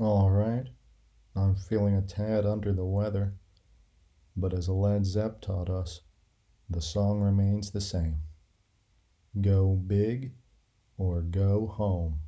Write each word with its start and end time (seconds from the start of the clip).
All 0.00 0.30
right, 0.30 0.64
I'm 1.36 1.54
feeling 1.54 1.94
a 1.94 2.00
tad 2.00 2.46
under 2.46 2.72
the 2.72 2.86
weather, 2.86 3.34
but 4.34 4.54
as 4.54 4.66
Led 4.66 5.04
Zepp 5.04 5.42
taught 5.42 5.68
us, 5.68 6.00
the 6.70 6.80
song 6.80 7.20
remains 7.20 7.70
the 7.70 7.82
same. 7.82 8.22
Go 9.38 9.74
big 9.74 10.32
or 10.96 11.20
go 11.20 11.66
home. 11.66 12.20